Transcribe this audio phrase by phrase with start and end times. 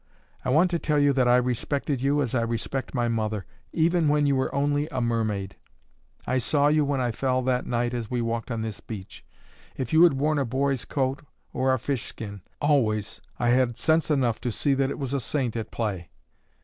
[0.43, 4.07] I want to tell you that I respected you as I respect my mother, even
[4.07, 5.57] when you were only a mermaid.
[6.25, 9.23] I saw you when I fell that night as we walked on this beach.
[9.77, 11.21] If you had worn a boy's coat,
[11.53, 15.55] or a fishskin, always, I had sense enough to see that it was a saint
[15.55, 16.09] at play.